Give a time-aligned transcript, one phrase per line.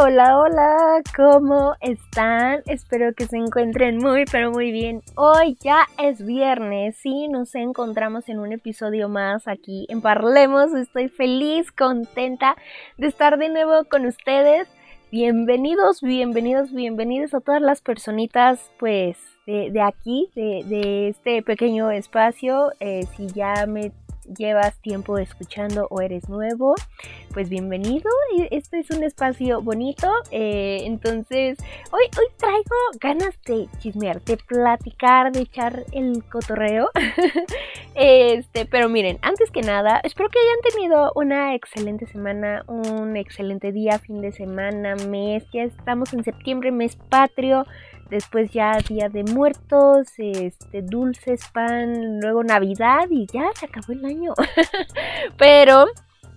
[0.00, 2.62] Hola, hola, ¿cómo están?
[2.64, 5.02] Espero que se encuentren muy, pero muy bien.
[5.16, 10.72] Hoy ya es viernes y nos encontramos en un episodio más aquí en Parlemos.
[10.72, 12.56] Estoy feliz, contenta
[12.96, 14.66] de estar de nuevo con ustedes.
[15.10, 22.72] Bienvenidos, bienvenidos, bienvenidos a todas las personitas, pues, de, aquí, de, este pequeño espacio.
[22.80, 23.92] Eh, si ya me
[24.24, 26.74] llevas tiempo escuchando o eres nuevo,
[27.32, 28.10] pues bienvenido.
[28.50, 30.08] Este es un espacio bonito.
[30.30, 31.58] Eh, entonces,
[31.90, 36.90] hoy, hoy traigo ganas de chismear, de platicar, de echar el cotorreo.
[37.94, 43.72] este, pero miren, antes que nada, espero que hayan tenido una excelente semana, un excelente
[43.72, 45.44] día, fin de semana, mes.
[45.52, 47.66] Ya estamos en septiembre, mes patrio
[48.12, 54.04] después ya Día de Muertos, este, dulces, pan, luego Navidad y ya se acabó el
[54.04, 54.34] año.
[55.38, 55.86] Pero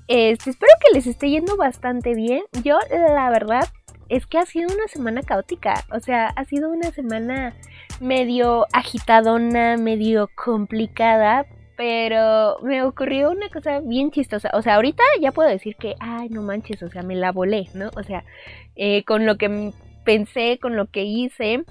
[0.08, 2.44] este, espero que les esté yendo bastante bien.
[2.64, 3.68] Yo la verdad
[4.08, 7.54] es que ha sido una semana caótica, o sea, ha sido una semana
[8.00, 14.50] medio agitadona, medio complicada, pero me ocurrió una cosa bien chistosa.
[14.54, 17.68] O sea, ahorita ya puedo decir que, ay, no manches, o sea, me la volé,
[17.74, 17.90] ¿no?
[17.98, 18.24] O sea,
[18.78, 19.74] eh, con lo que
[20.06, 21.66] pensé, con lo que hice.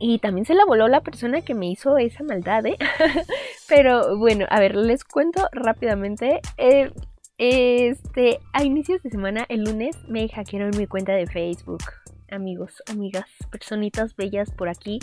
[0.00, 2.78] Y también se la voló la persona que me hizo esa maldad, ¿eh?
[3.68, 6.40] Pero bueno, a ver, les cuento rápidamente.
[6.56, 6.90] Eh,
[7.36, 11.82] este, a inicios de semana, el lunes, me hackearon mi cuenta de Facebook.
[12.30, 15.00] Amigos, amigas, personitas bellas por aquí.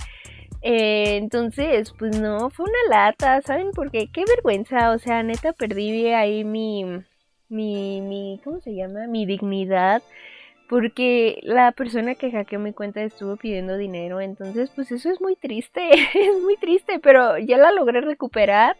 [0.62, 3.72] Eh, entonces, pues no, fue una lata, ¿saben?
[3.74, 6.86] Porque qué vergüenza, o sea, neta perdí ahí mi,
[7.50, 9.08] mi, mi, ¿cómo se llama?
[9.08, 10.02] Mi dignidad
[10.68, 15.36] porque la persona que hackeó mi cuenta estuvo pidiendo dinero, entonces pues eso es muy
[15.36, 18.76] triste, es muy triste, pero ya la logré recuperar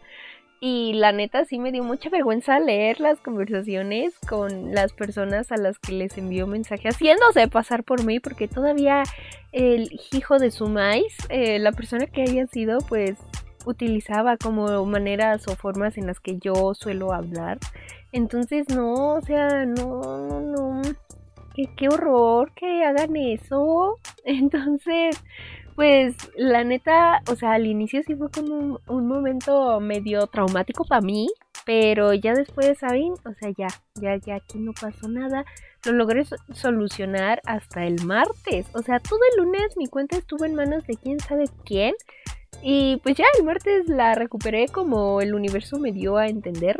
[0.58, 5.58] y la neta sí me dio mucha vergüenza leer las conversaciones con las personas a
[5.58, 9.02] las que les envió mensaje haciéndose pasar por mí porque todavía
[9.52, 13.18] el hijo de su maíz, eh, la persona que haya sido pues
[13.66, 17.58] utilizaba como maneras o formas en las que yo suelo hablar.
[18.12, 20.82] Entonces no, o sea, no, no, no
[21.76, 23.96] qué, horror que hagan eso.
[24.24, 25.22] Entonces,
[25.74, 31.00] pues la neta, o sea, al inicio sí fue como un, momento medio traumático para
[31.00, 31.28] mí,
[31.64, 33.12] pero ya después, ¿saben?
[33.12, 35.44] O sea, ya, ya, ya aquí no pasó nada.
[35.84, 38.66] Lo logré solucionar hasta el martes.
[38.74, 41.94] O sea, todo el lunes mi cuenta estuvo en manos de quién sabe quién.
[42.62, 46.78] Y pues ya el martes la recuperé como el universo me dio a entender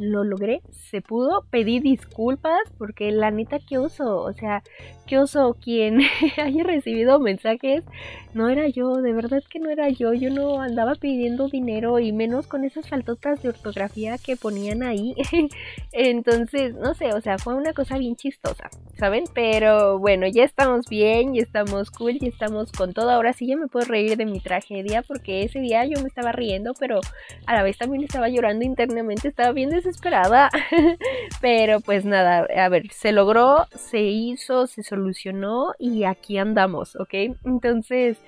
[0.00, 4.62] lo logré, se pudo, pedí disculpas porque la neta que oso, o sea,
[5.06, 6.00] que oso quien
[6.38, 7.84] haya recibido mensajes,
[8.32, 12.12] no era yo, de verdad que no era yo, yo no andaba pidiendo dinero y
[12.12, 15.14] menos con esas faltotas de ortografía que ponían ahí.
[15.92, 19.24] Entonces, no sé, o sea, fue una cosa bien chistosa, ¿saben?
[19.34, 23.10] Pero bueno, ya estamos bien, ya estamos cool, ya estamos con todo.
[23.10, 26.32] Ahora sí ya me puedo reír de mi tragedia porque ese día yo me estaba
[26.32, 27.00] riendo, pero
[27.46, 30.50] a la vez también estaba llorando internamente, estaba bien desesperada esperada.
[31.40, 37.14] Pero pues nada, a ver, se logró, se hizo, se solucionó y aquí andamos, ¿ok?
[37.44, 38.18] Entonces,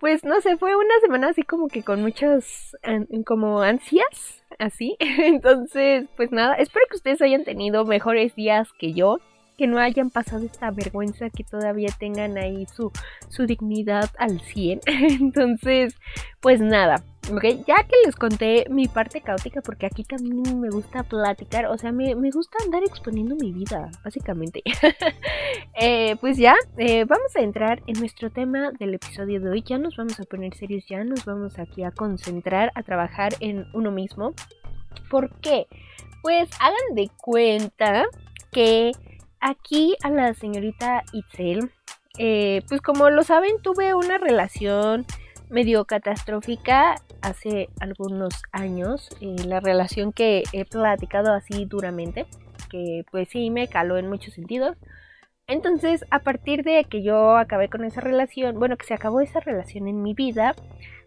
[0.00, 2.76] pues no sé, fue una semana así como que con muchas
[3.24, 4.96] como ansias, así.
[5.00, 9.20] Entonces, pues nada, espero que ustedes hayan tenido mejores días que yo
[9.58, 12.92] que no hayan pasado esta vergüenza, que todavía tengan ahí su,
[13.28, 14.80] su dignidad al 100.
[14.86, 15.96] Entonces,
[16.40, 17.02] pues nada,
[17.32, 21.76] ok, ya que les conté mi parte caótica, porque aquí también me gusta platicar, o
[21.76, 24.62] sea, me, gusta andar exponiendo mi vida, básicamente.
[25.80, 29.78] Eh, pues ya, eh, vamos a entrar en nuestro tema del episodio de hoy, ya
[29.78, 33.92] nos vamos a poner serios, ya nos vamos aquí a concentrar, a trabajar en uno
[33.92, 34.34] mismo.
[35.08, 35.68] ¿Por qué?
[36.22, 38.06] Pues hagan de cuenta
[38.50, 38.90] que
[39.40, 41.70] aquí a la señorita Itzel,
[42.18, 45.06] eh, pues como lo saben, tuve una relación
[45.50, 52.26] medio catastrófica hace algunos años, eh, la relación que he platicado así duramente,
[52.70, 54.76] que pues sí me caló en muchos sentidos.
[55.46, 59.40] Entonces, a partir de que yo acabé con esa relación, bueno, que se acabó esa
[59.40, 60.54] relación en mi vida,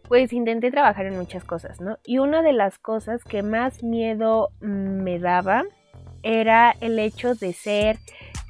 [0.07, 1.97] pues intenté trabajar en muchas cosas, ¿no?
[2.03, 5.63] Y una de las cosas que más miedo me daba
[6.23, 7.97] era el hecho de ser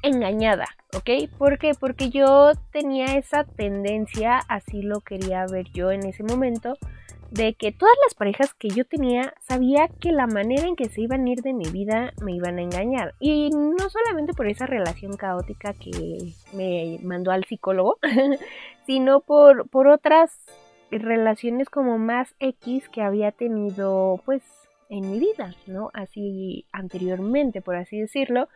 [0.02, 1.30] engañada, ¿ok?
[1.38, 1.72] ¿Por qué?
[1.78, 6.76] Porque yo tenía esa tendencia, así lo quería ver yo en ese momento,
[7.30, 11.00] de que todas las parejas que yo tenía sabía que la manera en que se
[11.00, 13.14] iban a ir de mi vida me iban a engañar.
[13.20, 17.98] Y no solamente por esa relación caótica que me mandó al psicólogo,
[18.86, 20.30] sino por, por otras
[20.90, 24.42] relaciones como más X que había tenido pues
[24.90, 25.90] en mi vida, ¿no?
[25.94, 28.48] Así anteriormente, por así decirlo.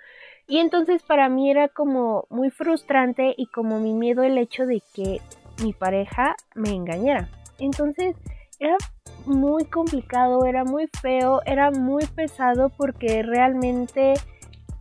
[0.48, 4.82] Y entonces para mí era como muy frustrante y como mi miedo el hecho de
[4.94, 5.20] que
[5.62, 7.28] mi pareja me engañara.
[7.58, 8.16] Entonces
[8.60, 8.76] era
[9.26, 14.14] muy complicado, era muy feo, era muy pesado porque realmente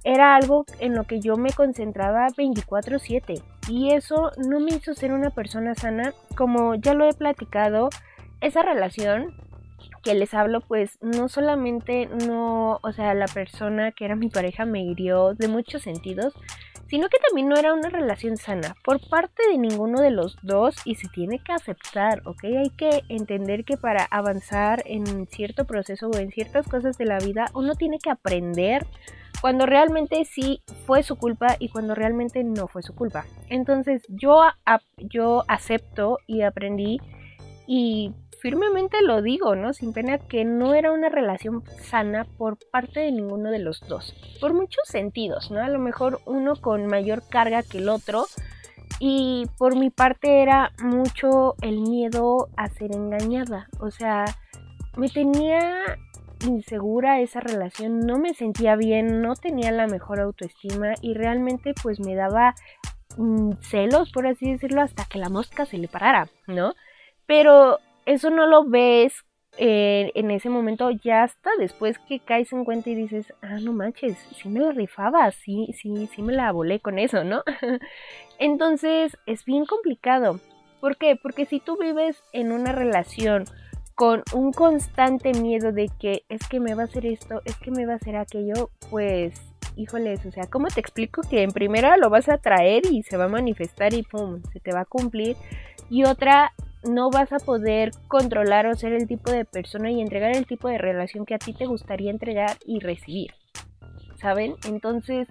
[0.04, 5.12] era algo en lo que yo me concentraba 24/7 y eso no me hizo ser
[5.14, 6.14] una persona sana.
[6.38, 7.90] Como ya lo he platicado,
[8.40, 9.34] esa relación
[10.06, 14.64] que les hablo, pues no solamente no, o sea, la persona que era mi pareja
[14.64, 16.32] me hirió de muchos sentidos,
[16.88, 20.76] sino que también no era una relación sana por parte de ninguno de los dos
[20.86, 22.44] y se tiene que aceptar, ¿ok?
[22.44, 27.18] Hay que entender que para avanzar en cierto proceso o en ciertas cosas de la
[27.18, 28.86] vida, uno tiene que aprender
[29.42, 33.26] cuando realmente sí fue su culpa y cuando realmente no fue su culpa.
[33.50, 34.40] Entonces yo,
[34.98, 37.00] yo acepto y aprendí
[37.68, 38.14] y
[38.46, 39.74] firmemente lo digo, ¿no?
[39.74, 44.14] Sin pena que no era una relación sana por parte de ninguno de los dos.
[44.40, 45.64] Por muchos sentidos, ¿no?
[45.64, 48.28] A lo mejor uno con mayor carga que el otro.
[49.00, 53.68] Y por mi parte era mucho el miedo a ser engañada.
[53.80, 54.26] O sea,
[54.96, 55.98] me tenía
[56.46, 62.00] insegura esa relación, no me sentía bien, no tenía la mejor autoestima y realmente pues
[62.00, 62.54] me daba
[63.18, 66.76] mm, celos, por así decirlo, hasta que la mosca se le parara, ¿no?
[67.26, 69.14] Pero eso no lo ves
[69.58, 73.72] eh, en ese momento ya hasta después que caes en cuenta y dices, ah, no
[73.72, 77.44] manches, sí me rifaba, sí, sí, sí me la volé con eso, ¿no?
[78.40, 80.40] Entonces es bien complicado.
[80.82, 81.16] ¿Por qué?
[81.16, 83.46] Porque si tú vives en una relación
[83.96, 87.72] con un constante miedo de que es que me va a hacer esto, es que
[87.72, 89.34] me va a hacer aquello, pues,
[89.78, 93.16] híjoles, o sea, ¿cómo te explico que en primera lo vas a traer y se
[93.16, 95.38] va a manifestar y pum, se te va a cumplir?
[95.90, 96.54] Y otra,
[96.86, 100.68] no vas a poder controlar o ser el tipo de persona y entregar el tipo
[100.68, 103.34] de relación que a ti te gustaría entregar y recibir.
[104.20, 104.56] ¿Saben?
[104.68, 105.28] Entonces,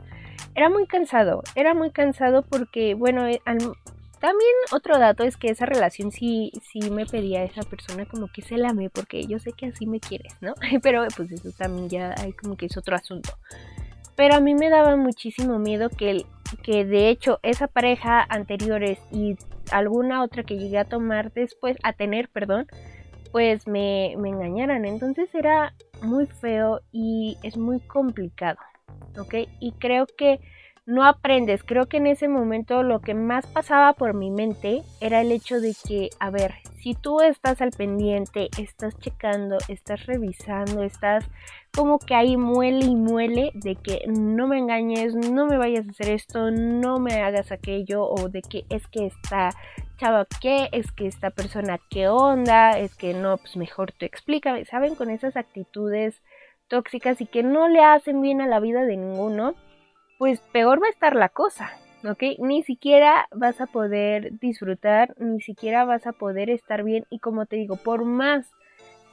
[0.55, 5.67] era muy cansado, era muy cansado porque, bueno, eh, también otro dato es que esa
[5.67, 9.39] relación sí, sí me pedía a esa persona como que se la ame porque yo
[9.39, 10.55] sé que así me quieres, ¿no?
[10.83, 13.31] Pero pues eso también ya hay como que es otro asunto.
[14.17, 16.25] Pero a mí me daba muchísimo miedo que,
[16.63, 19.37] que de hecho esa pareja anteriores y
[19.71, 22.67] alguna otra que llegué a tomar después, a tener, perdón,
[23.33, 24.85] pues me, me engañaran.
[24.85, 28.59] Entonces era muy feo y es muy complicado,
[29.19, 29.49] ¿ok?
[29.61, 30.41] Y creo que
[30.87, 31.63] no aprendes.
[31.63, 35.61] Creo que en ese momento lo que más pasaba por mi mente era el hecho
[35.61, 41.25] de que, a ver, si tú estás al pendiente, estás checando, estás revisando, estás
[41.75, 45.91] como que ahí muele y muele de que no me engañes, no me vayas a
[45.91, 49.51] hacer esto, no me hagas aquello, o de que es que esta
[49.99, 54.65] chava qué, es que esta persona qué onda, es que no, pues mejor te explica,
[54.65, 54.95] ¿saben?
[54.95, 56.23] Con esas actitudes
[56.69, 59.55] tóxicas y que no le hacen bien a la vida de ninguno
[60.19, 61.71] pues peor va a estar la cosa,
[62.09, 62.39] ¿ok?
[62.39, 67.47] Ni siquiera vas a poder disfrutar, ni siquiera vas a poder estar bien y como
[67.47, 68.47] te digo, por más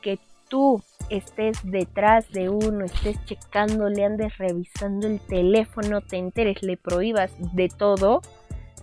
[0.01, 0.81] que tú
[1.11, 7.31] estés detrás de uno, estés checando, le andes revisando el teléfono, te enteres, le prohíbas
[7.53, 8.21] de todo,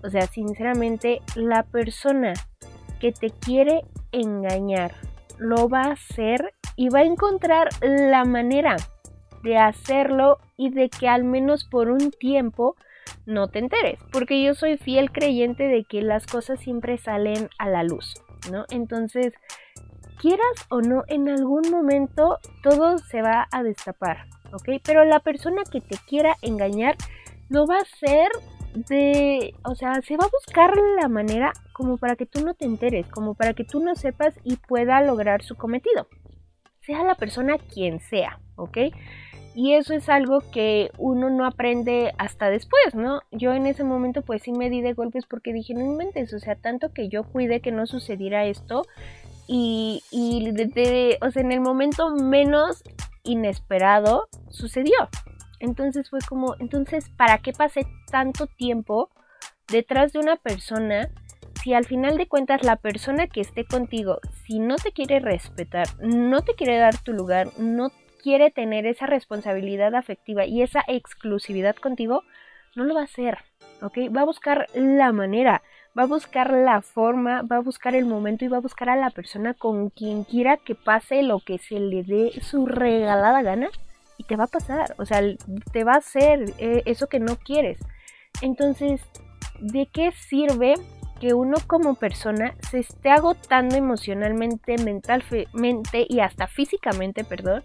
[0.04, 2.34] o sea, sinceramente, la persona
[3.00, 3.82] que te quiere
[4.12, 4.92] engañar
[5.38, 8.76] lo va a hacer y va a encontrar la manera
[9.42, 12.76] de hacerlo y de que al menos por un tiempo
[13.26, 17.68] no te enteres, porque yo soy fiel creyente de que las cosas siempre salen a
[17.68, 18.14] la luz,
[18.50, 18.64] ¿no?
[18.70, 19.32] Entonces,
[20.20, 24.80] quieras o no, en algún momento todo se va a destapar, ¿ok?
[24.84, 26.96] Pero la persona que te quiera engañar
[27.48, 28.28] lo va a hacer
[28.74, 32.64] de, o sea, se va a buscar la manera como para que tú no te
[32.64, 36.08] enteres, como para que tú no sepas y pueda lograr su cometido,
[36.80, 38.78] sea la persona quien sea, ¿ok?
[39.54, 43.22] Y eso es algo que uno no aprende hasta después, ¿no?
[43.32, 46.38] Yo en ese momento pues sí me di de golpes porque dije, no inventes, o
[46.38, 48.84] sea, tanto que yo cuide que no sucediera esto
[49.48, 50.48] y, y
[51.20, 52.84] o sea, en el momento menos
[53.24, 55.08] inesperado sucedió.
[55.58, 59.10] Entonces fue como, entonces, ¿para qué pasé tanto tiempo
[59.66, 61.10] detrás de una persona
[61.62, 65.88] si al final de cuentas la persona que esté contigo, si no te quiere respetar,
[66.00, 67.90] no te quiere dar tu lugar, no
[68.22, 72.22] quiere tener esa responsabilidad afectiva y esa exclusividad contigo,
[72.76, 73.38] no lo va a hacer,
[73.82, 73.98] ¿ok?
[74.16, 75.62] Va a buscar la manera,
[75.96, 78.96] va a buscar la forma, va a buscar el momento y va a buscar a
[78.96, 83.68] la persona con quien quiera que pase lo que se le dé su regalada gana
[84.16, 85.20] y te va a pasar, o sea,
[85.72, 87.78] te va a hacer eh, eso que no quieres.
[88.42, 89.00] Entonces,
[89.60, 90.74] ¿de qué sirve
[91.20, 97.64] que uno como persona se esté agotando emocionalmente, mentalmente y hasta físicamente, perdón,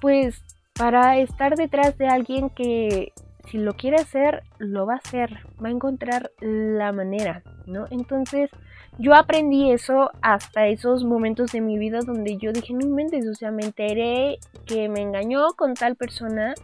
[0.00, 0.42] pues
[0.74, 3.12] para estar detrás de alguien que
[3.50, 7.86] si lo quiere hacer, lo va a hacer, va a encontrar la manera, ¿no?
[7.90, 8.50] Entonces,
[8.98, 13.34] yo aprendí eso hasta esos momentos de mi vida donde yo dije, no inventes, o
[13.34, 16.54] sea, me enteré que me engañó con tal persona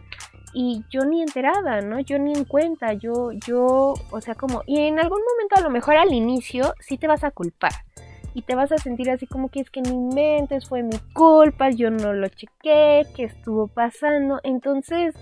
[0.53, 1.99] y yo ni enterada, ¿no?
[1.99, 5.69] Yo ni en cuenta, yo, yo, o sea, como, y en algún momento a lo
[5.69, 7.71] mejor al inicio sí te vas a culpar
[8.33, 11.69] y te vas a sentir así como que es que no inventes, fue mi culpa,
[11.69, 14.41] yo no lo chequé, ¿qué estuvo pasando?
[14.43, 15.15] Entonces,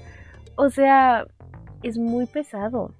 [0.55, 1.25] o sea,
[1.83, 2.93] es muy pesado.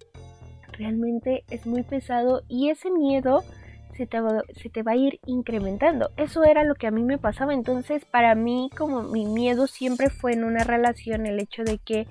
[0.73, 3.43] Realmente es muy pesado y ese miedo
[3.95, 6.09] se te, va, se te, va, a ir incrementando.
[6.17, 7.53] Eso era lo que a mí me pasaba.
[7.53, 12.07] Entonces, para mí, como mi miedo siempre fue en una relación, el hecho de que,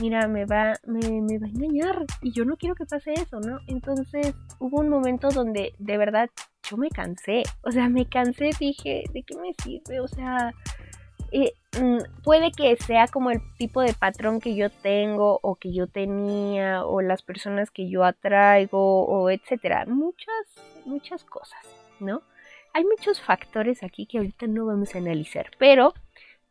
[0.00, 3.38] mira, me va, me, me va a engañar y yo no quiero que pase eso,
[3.40, 3.58] ¿no?
[3.68, 6.28] Entonces, hubo un momento donde de verdad
[6.68, 7.42] yo me cansé.
[7.62, 10.00] O sea, me cansé, dije, ¿de qué me sirve?
[10.00, 10.52] O sea,
[11.80, 15.86] mm, puede que sea como el tipo de patrón que yo tengo o que yo
[15.86, 19.84] tenía o las personas que yo atraigo o etcétera.
[19.86, 20.46] Muchas,
[20.84, 21.60] muchas cosas,
[22.00, 22.22] ¿no?
[22.72, 25.94] Hay muchos factores aquí que ahorita no vamos a analizar, pero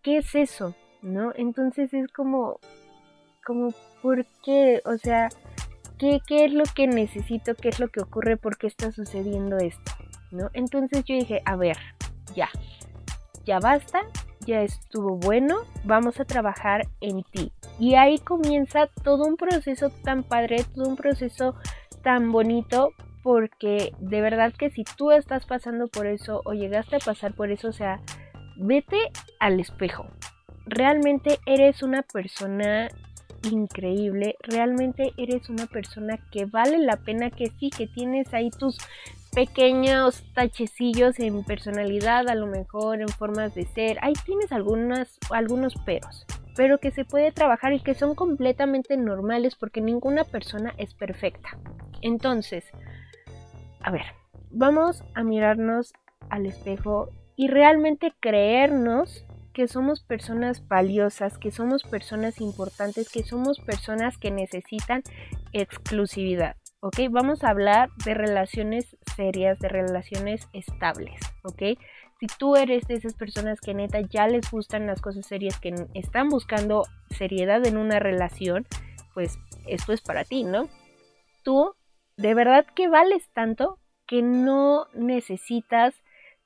[0.02, 0.76] ¿qué es eso?
[1.02, 1.34] ¿No?
[1.36, 2.60] Entonces es como,
[3.46, 4.82] como, ¿por qué?
[4.86, 5.28] O sea,
[6.00, 7.56] ¿qué, qué es lo que necesito?
[7.56, 8.38] ¿Qué es lo que ocurre?
[8.38, 9.92] ¿Por qué está sucediendo esto?
[10.32, 10.50] ¿No?
[10.54, 11.78] Entonces yo dije, a ver,
[12.36, 12.50] ya,
[13.46, 14.02] ya basta,
[14.46, 17.52] ya estuvo bueno, vamos a trabajar en ti.
[17.80, 21.56] Y ahí comienza todo un proceso tan padre, todo un proceso
[22.04, 22.92] tan bonito,
[23.24, 27.52] porque de verdad que si tú estás pasando por eso o llegaste a pasar por
[27.52, 28.02] eso, o sea,
[28.58, 28.98] vete
[29.40, 30.06] al espejo.
[30.66, 32.90] Realmente eres una persona
[33.52, 38.78] increíble, realmente eres una persona que vale la pena que sí, que tienes ahí tus
[39.34, 43.98] pequeños tachecillos en personalidad, a lo mejor en formas de ser.
[44.02, 46.26] Ahí tienes algunas, algunos peros,
[46.56, 51.58] pero que se puede trabajar y que son completamente normales porque ninguna persona es perfecta.
[52.02, 52.66] Entonces,
[53.82, 54.06] a ver,
[54.52, 55.94] vamos a mirarnos
[56.30, 63.60] al espejo y realmente creernos que somos personas valiosas, que somos personas importantes, que somos
[63.60, 65.04] personas que necesitan
[65.54, 66.56] exclusividad.
[66.84, 67.00] ¿Ok?
[67.10, 71.80] Vamos a hablar de relaciones serias, de relaciones estables, ¿ok?
[72.20, 75.74] Si tú eres de esas personas que neta ya les gustan las cosas serias, que
[75.94, 78.68] están buscando seriedad en una relación,
[79.14, 80.68] pues esto es para ti, ¿no?
[81.42, 81.74] Tú
[82.18, 85.96] de verdad que vales tanto que no necesitas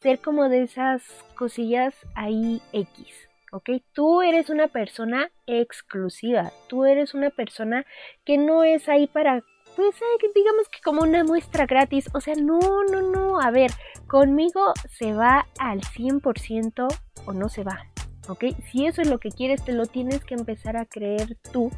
[0.01, 1.01] ser como de esas
[1.35, 3.07] cosillas ahí X,
[3.51, 3.71] ¿ok?
[3.91, 7.87] Tú eres una persona exclusiva, tú eres una persona
[8.23, 9.43] que no es ahí para
[9.77, 9.95] pues
[10.33, 12.09] digamos que como una muestra gratis.
[12.13, 12.59] O sea, no,
[12.91, 13.39] no, no.
[13.39, 13.71] A ver,
[14.07, 16.87] conmigo se va al 100%
[17.25, 17.85] o no se va.
[18.27, 18.45] ¿Ok?
[18.71, 21.71] Si eso es lo que quieres, te lo tienes que empezar a creer tú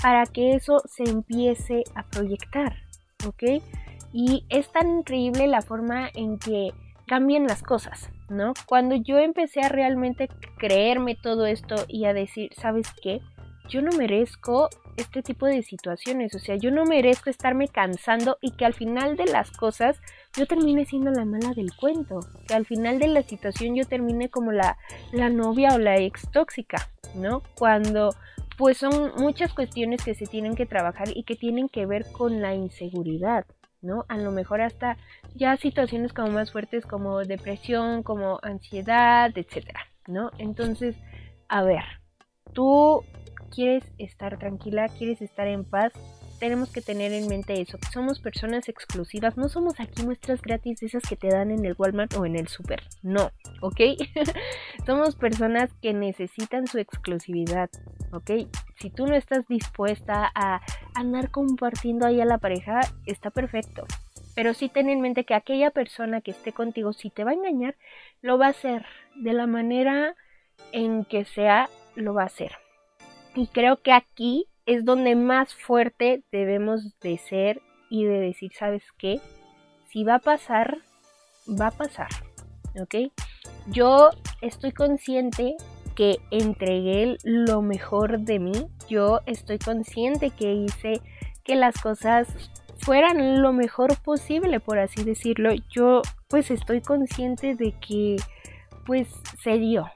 [0.00, 2.76] para que eso se empiece a proyectar.
[3.26, 3.62] ¿Ok?
[4.12, 6.72] Y es tan increíble la forma en que
[7.06, 8.54] cambian las cosas, ¿no?
[8.66, 13.20] Cuando yo empecé a realmente creerme todo esto y a decir, ¿sabes qué?
[13.70, 16.34] Yo no merezco este tipo de situaciones.
[16.34, 20.00] O sea, yo no merezco estarme cansando y que al final de las cosas
[20.36, 22.20] yo termine siendo la mala del cuento.
[22.46, 24.76] Que al final de la situación yo termine como la,
[25.12, 27.42] la novia o la ex tóxica, ¿no?
[27.54, 28.10] Cuando
[28.58, 32.42] pues son muchas cuestiones que se tienen que trabajar y que tienen que ver con
[32.42, 33.46] la inseguridad,
[33.80, 34.04] ¿no?
[34.08, 34.98] A lo mejor hasta
[35.34, 40.30] ya situaciones como más fuertes como depresión, como ansiedad, etcétera, ¿no?
[40.36, 40.94] Entonces,
[41.48, 41.84] a ver,
[42.52, 43.02] tú
[43.54, 45.92] quieres estar tranquila, quieres estar en paz,
[46.38, 51.02] tenemos que tener en mente eso, somos personas exclusivas, no somos aquí muestras gratis esas
[51.02, 53.30] que te dan en el Walmart o en el super, no,
[53.60, 53.80] ¿ok?
[54.86, 57.68] somos personas que necesitan su exclusividad,
[58.12, 58.30] ¿ok?
[58.76, 60.62] Si tú no estás dispuesta a
[60.94, 63.86] andar compartiendo ahí a la pareja, está perfecto.
[64.34, 67.34] Pero sí ten en mente que aquella persona que esté contigo, si te va a
[67.34, 67.76] engañar,
[68.22, 70.14] lo va a hacer de la manera
[70.72, 72.52] en que sea, lo va a hacer.
[73.34, 78.82] Y creo que aquí es donde más fuerte debemos de ser y de decir, ¿sabes
[78.98, 79.20] qué?
[79.88, 80.78] Si va a pasar,
[81.48, 82.08] va a pasar.
[82.80, 83.12] ¿Ok?
[83.66, 84.10] Yo
[84.40, 85.56] estoy consciente
[85.94, 88.52] que entregué lo mejor de mí.
[88.88, 91.00] Yo estoy consciente que hice
[91.44, 92.28] que las cosas
[92.78, 95.50] fueran lo mejor posible, por así decirlo.
[95.70, 98.16] Yo pues estoy consciente de que
[98.86, 99.08] pues
[99.42, 99.86] se dio,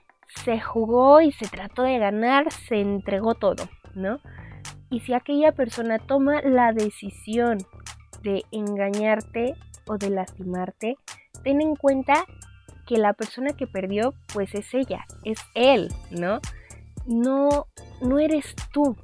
[0.45, 4.21] se jugó y se trató de ganar, se entregó todo, ¿no?
[4.91, 7.59] Y si aquella persona toma la decisión
[8.23, 9.55] de engañarte
[9.87, 10.97] o de lastimarte,
[11.43, 12.25] ten en cuenta
[12.87, 16.41] que la persona que perdió, pues es ella, es él, ¿no?
[17.07, 17.67] No,
[18.01, 18.97] no eres tú,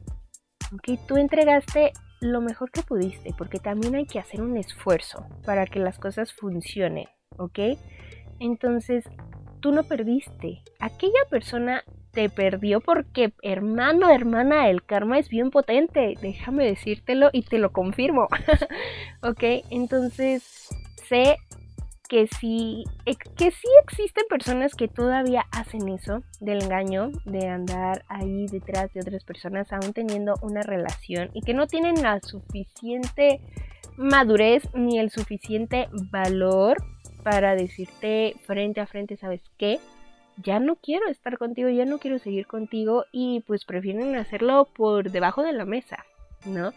[0.72, 0.98] ¿ok?
[1.06, 5.80] Tú entregaste lo mejor que pudiste, porque también hay que hacer un esfuerzo para que
[5.80, 7.06] las cosas funcionen,
[7.38, 7.58] ¿ok?
[8.38, 9.04] Entonces,
[9.60, 10.62] tú no perdiste.
[10.78, 16.14] Aquella persona te perdió porque, hermano, hermana, el karma es bien potente.
[16.20, 18.28] Déjame decírtelo y te lo confirmo.
[19.22, 19.42] ¿Ok?
[19.70, 20.68] Entonces,
[21.08, 21.36] sé
[22.08, 22.82] que sí,
[23.36, 29.00] que sí existen personas que todavía hacen eso del engaño, de andar ahí detrás de
[29.00, 33.40] otras personas, aún teniendo una relación y que no tienen la suficiente
[33.96, 36.78] madurez ni el suficiente valor
[37.22, 39.78] para decirte frente a frente, ¿sabes qué?
[40.36, 45.10] Ya no quiero estar contigo, ya no quiero seguir contigo y pues prefieren hacerlo por
[45.10, 46.04] debajo de la mesa,
[46.46, 46.72] ¿no?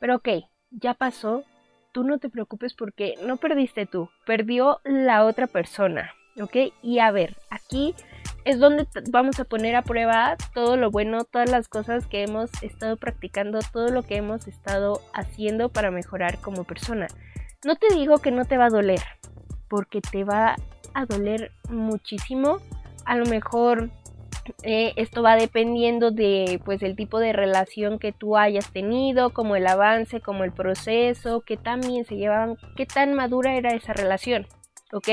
[0.00, 0.28] Pero ok,
[0.70, 1.44] ya pasó,
[1.92, 6.56] tú no te preocupes porque no perdiste tú, perdió la otra persona, ¿ok?
[6.82, 7.94] Y a ver, aquí
[8.44, 12.50] es donde vamos a poner a prueba todo lo bueno, todas las cosas que hemos
[12.62, 17.06] estado practicando, todo lo que hemos estado haciendo para mejorar como persona.
[17.64, 19.02] No te digo que no te va a doler,
[19.72, 20.56] porque te va
[20.92, 22.58] a doler muchísimo.
[23.06, 23.88] A lo mejor
[24.64, 29.56] eh, esto va dependiendo de pues el tipo de relación que tú hayas tenido, como
[29.56, 34.46] el avance, como el proceso, que también se llevaban, qué tan madura era esa relación,
[34.92, 35.08] ¿ok?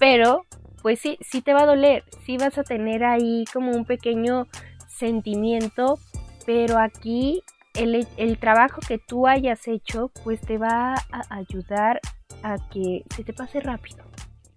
[0.00, 0.46] Pero
[0.82, 4.48] pues sí, sí te va a doler, sí vas a tener ahí como un pequeño
[4.88, 6.00] sentimiento,
[6.44, 7.44] pero aquí
[7.76, 12.00] el, el trabajo que tú hayas hecho pues te va a ayudar
[12.42, 14.04] a que se te pase rápido,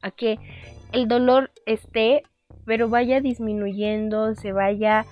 [0.01, 0.39] a que
[0.91, 2.23] el dolor esté
[2.65, 5.05] pero vaya disminuyendo, se vaya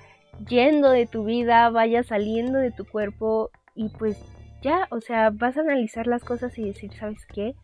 [0.48, 4.18] yendo de tu vida, vaya saliendo de tu cuerpo y pues
[4.62, 7.56] ya, o sea, vas a analizar las cosas y decir, ¿sabes qué?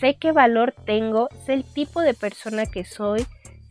[0.00, 3.26] Sé qué valor tengo, sé el tipo de persona que soy,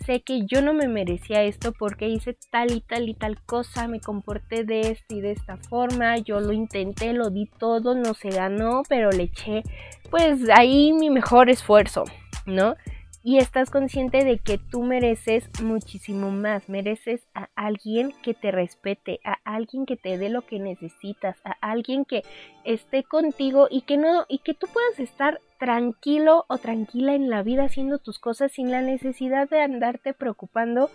[0.05, 3.87] sé que yo no me merecía esto porque hice tal y tal y tal cosa,
[3.87, 8.13] me comporté de esta y de esta forma, yo lo intenté, lo di todo, no
[8.13, 9.63] se ganó, pero le eché
[10.09, 12.03] pues ahí mi mejor esfuerzo,
[12.45, 12.75] ¿no?
[13.23, 19.21] Y estás consciente de que tú mereces muchísimo más, mereces a alguien que te respete,
[19.23, 22.23] a alguien que te dé lo que necesitas, a alguien que
[22.65, 27.43] esté contigo y que no y que tú puedas estar tranquilo o tranquila en la
[27.43, 30.89] vida haciendo tus cosas sin la necesidad de andarte preocupando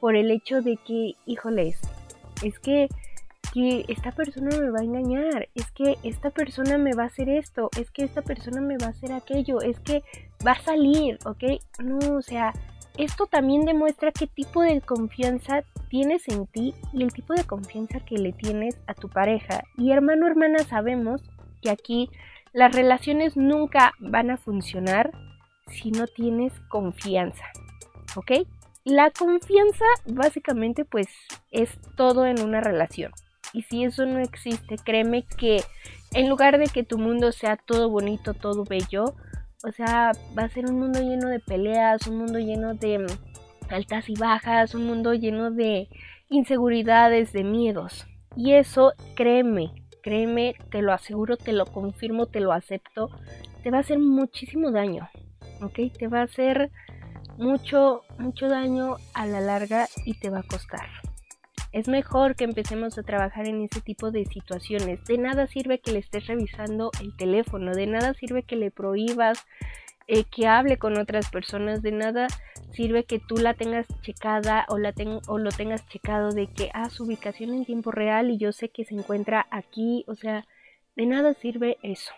[0.00, 1.78] por el hecho de que, híjoles,
[2.42, 2.88] es que
[3.52, 7.28] que esta persona me va a engañar, es que esta persona me va a hacer
[7.28, 10.02] esto, es que esta persona me va a hacer aquello, es que
[10.46, 11.44] va a salir, ¿ok?
[11.80, 12.52] No, o sea,
[12.96, 18.00] esto también demuestra qué tipo de confianza tienes en ti y el tipo de confianza
[18.00, 19.64] que le tienes a tu pareja.
[19.76, 21.22] Y hermano, hermana, sabemos
[21.60, 22.08] que aquí
[22.52, 25.10] las relaciones nunca van a funcionar
[25.68, 27.44] si no tienes confianza,
[28.14, 28.46] ¿ok?
[28.84, 31.08] La confianza básicamente pues
[31.50, 33.12] es todo en una relación.
[33.52, 35.62] Y si eso no existe, créeme que
[36.12, 39.14] en lugar de que tu mundo sea todo bonito, todo bello,
[39.64, 43.06] o sea, va a ser un mundo lleno de peleas, un mundo lleno de mm,
[43.70, 45.88] altas y bajas, un mundo lleno de
[46.28, 48.06] inseguridades, de miedos.
[48.36, 49.72] Y eso, créeme,
[50.02, 53.10] créeme, te lo aseguro, te lo confirmo, te lo acepto,
[53.62, 55.08] te va a hacer muchísimo daño,
[55.62, 55.92] ¿ok?
[55.98, 56.70] Te va a hacer
[57.38, 60.86] mucho, mucho daño a la larga y te va a costar.
[61.74, 65.04] Es mejor que empecemos a trabajar en ese tipo de situaciones.
[65.06, 69.44] De nada sirve que le estés revisando el teléfono, de nada sirve que le prohíbas
[70.06, 72.28] eh, que hable con otras personas, de nada
[72.70, 74.94] sirve que tú la tengas checada o, la
[75.26, 78.68] o lo tengas checado de que, ah, su ubicación en tiempo real y yo sé
[78.68, 80.46] que se encuentra aquí, o sea,
[80.94, 82.12] de nada sirve eso.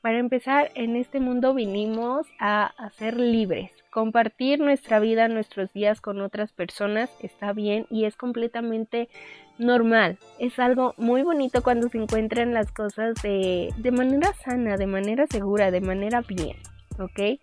[0.00, 6.00] Para empezar, en este mundo vinimos a, a ser libres, Compartir nuestra vida, nuestros días
[6.00, 9.08] con otras personas está bien y es completamente
[9.56, 10.18] normal.
[10.40, 15.28] Es algo muy bonito cuando se encuentran las cosas de, de manera sana, de manera
[15.28, 16.56] segura, de manera bien,
[16.98, 17.38] ¿ok?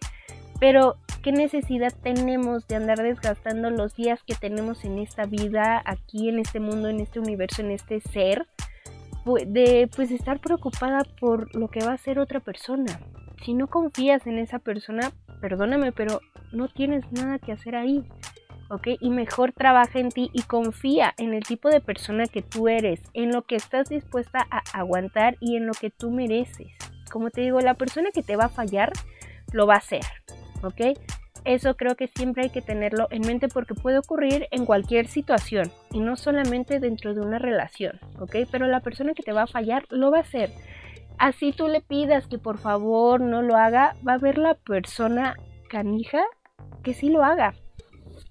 [0.59, 6.27] Pero, ¿qué necesidad tenemos de andar desgastando los días que tenemos en esta vida, aquí
[6.27, 8.45] en este mundo, en este universo, en este ser?
[9.47, 12.99] De pues estar preocupada por lo que va a hacer otra persona.
[13.45, 15.11] Si no confías en esa persona,
[15.41, 18.05] perdóname, pero no tienes nada que hacer ahí.
[18.71, 18.87] ¿ok?
[19.01, 23.01] Y mejor trabaja en ti y confía en el tipo de persona que tú eres,
[23.13, 26.69] en lo que estás dispuesta a aguantar y en lo que tú mereces.
[27.11, 28.93] Como te digo, la persona que te va a fallar
[29.51, 30.05] lo va a hacer,
[30.63, 30.97] ¿ok?
[31.43, 35.69] Eso creo que siempre hay que tenerlo en mente porque puede ocurrir en cualquier situación
[35.91, 38.37] y no solamente dentro de una relación, ¿ok?
[38.51, 40.51] Pero la persona que te va a fallar lo va a hacer.
[41.21, 45.35] Así tú le pidas que por favor no lo haga, va a ver la persona
[45.69, 46.23] canija
[46.81, 47.53] que sí lo haga,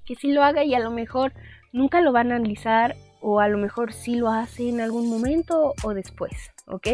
[0.04, 1.32] que sí lo haga y a lo mejor
[1.72, 5.72] nunca lo va a analizar o a lo mejor sí lo hace en algún momento
[5.84, 6.32] o después,
[6.66, 6.88] ¿ok?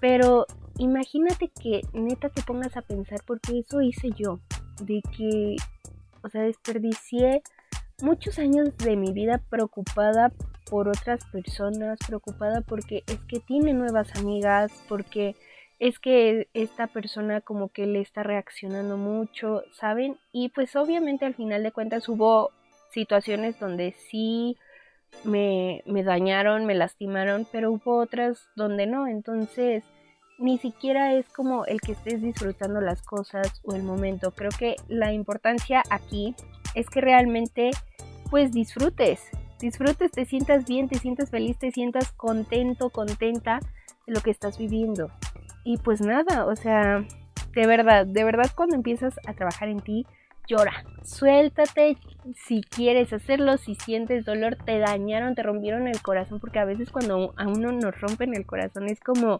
[0.00, 0.46] Pero
[0.78, 4.40] imagínate que neta te pongas a pensar porque eso hice yo,
[4.80, 5.56] de que,
[6.22, 7.42] o sea, desperdicié
[8.00, 10.32] muchos años de mi vida preocupada
[10.70, 15.34] por otras personas, preocupada porque es que tiene nuevas amigas, porque
[15.80, 20.16] es que esta persona como que le está reaccionando mucho, ¿saben?
[20.32, 22.50] Y pues obviamente al final de cuentas hubo
[22.92, 24.56] situaciones donde sí
[25.24, 29.82] me, me dañaron, me lastimaron, pero hubo otras donde no, entonces
[30.38, 34.30] ni siquiera es como el que estés disfrutando las cosas o el momento.
[34.30, 36.34] Creo que la importancia aquí
[36.74, 37.70] es que realmente
[38.30, 39.20] pues disfrutes,
[39.60, 43.60] disfrutes, te sientas bien, te sientas feliz, te sientas contento, contenta
[44.06, 45.10] de lo que estás viviendo.
[45.64, 47.04] Y pues nada, o sea,
[47.54, 50.06] de verdad, de verdad cuando empiezas a trabajar en ti,
[50.48, 51.96] llora, suéltate
[52.34, 56.90] si quieres hacerlo, si sientes dolor, te dañaron, te rompieron el corazón, porque a veces
[56.90, 59.38] cuando a uno nos rompen el corazón es como,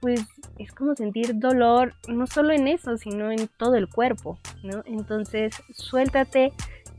[0.00, 0.20] pues
[0.58, 4.82] es como sentir dolor, no solo en eso, sino en todo el cuerpo, ¿no?
[4.86, 6.52] Entonces, suéltate,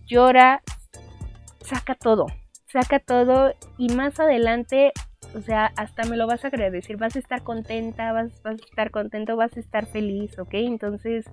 [0.07, 0.61] llora,
[1.61, 2.27] saca todo,
[2.75, 4.91] saca todo y más adelante,
[5.33, 8.65] o sea, hasta me lo vas a agradecer, vas a estar contenta, vas, vas a
[8.65, 10.55] estar contento, vas a estar feliz, ¿ok?
[10.55, 11.25] Entonces,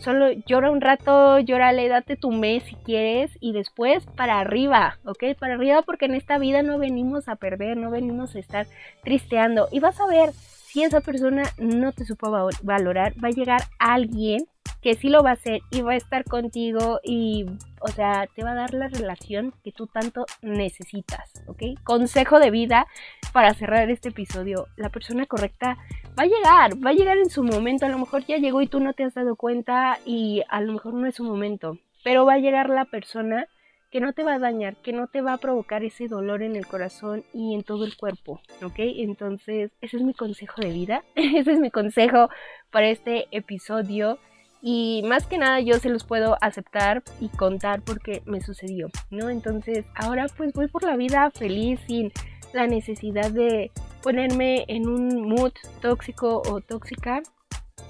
[0.00, 5.36] solo llora un rato, llórale, date tu mes si quieres y después para arriba, ¿ok?
[5.38, 8.66] Para arriba porque en esta vida no venimos a perder, no venimos a estar
[9.04, 12.32] tristeando y vas a ver si esa persona no te supo
[12.64, 14.44] valorar, va a llegar alguien
[14.84, 17.46] que sí lo va a hacer y va a estar contigo y,
[17.80, 21.82] o sea, te va a dar la relación que tú tanto necesitas, ¿ok?
[21.84, 22.86] Consejo de vida
[23.32, 24.66] para cerrar este episodio.
[24.76, 25.78] La persona correcta
[26.18, 27.86] va a llegar, va a llegar en su momento.
[27.86, 30.74] A lo mejor ya llegó y tú no te has dado cuenta y a lo
[30.74, 33.48] mejor no es su momento, pero va a llegar la persona
[33.90, 36.56] que no te va a dañar, que no te va a provocar ese dolor en
[36.56, 38.80] el corazón y en todo el cuerpo, ¿ok?
[38.80, 42.28] Entonces, ese es mi consejo de vida, ese es mi consejo
[42.70, 44.18] para este episodio.
[44.66, 49.28] Y más que nada yo se los puedo aceptar y contar porque me sucedió, ¿no?
[49.28, 52.10] Entonces ahora pues voy por la vida feliz sin
[52.54, 53.70] la necesidad de
[54.02, 57.22] ponerme en un mood tóxico o tóxica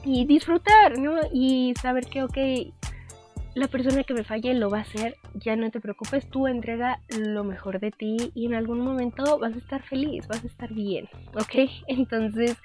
[0.04, 1.20] y disfrutar, ¿no?
[1.32, 2.38] Y saber que, ok,
[3.54, 6.98] la persona que me falle lo va a hacer, ya no te preocupes, tú entrega
[7.08, 10.72] lo mejor de ti y en algún momento vas a estar feliz, vas a estar
[10.72, 11.70] bien, ¿ok?
[11.86, 12.56] Entonces,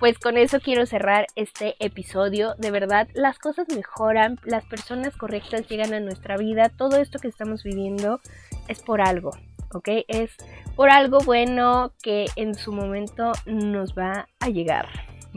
[0.00, 2.54] pues con eso quiero cerrar este episodio.
[2.58, 7.28] De verdad, las cosas mejoran, las personas correctas llegan a nuestra vida, todo esto que
[7.28, 8.20] estamos viviendo
[8.68, 9.32] es por algo,
[9.72, 9.88] ¿ok?
[10.08, 10.30] Es
[10.76, 14.88] por algo bueno que en su momento nos va a llegar.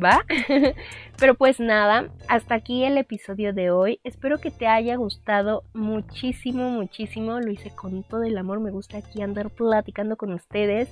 [0.02, 0.24] ¿va?
[1.22, 4.00] Pero pues nada, hasta aquí el episodio de hoy.
[4.04, 7.40] Espero que te haya gustado muchísimo, muchísimo.
[7.40, 8.60] Lo hice con todo el amor.
[8.60, 10.90] Me gusta aquí andar platicando con ustedes.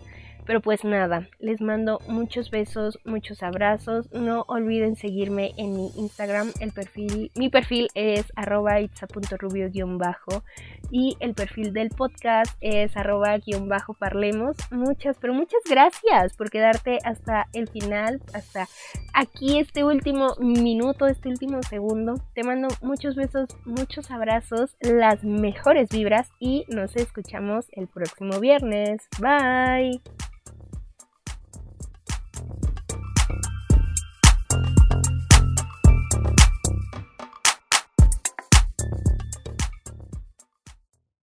[0.50, 4.12] Pero pues nada, les mando muchos besos, muchos abrazos.
[4.12, 6.52] No olviden seguirme en mi Instagram.
[6.60, 10.44] El perfil, mi perfil es arroba itza.rubio-bajo
[10.90, 14.58] y el perfil del podcast es arroba-parlemos.
[14.72, 18.68] Muchas, pero muchas gracias por quedarte hasta el final, hasta
[19.14, 19.84] aquí este
[20.20, 22.16] último minuto, este último segundo.
[22.34, 29.08] Te mando muchos besos, muchos abrazos, las mejores vibras y nos escuchamos el próximo viernes.
[29.20, 30.02] Bye.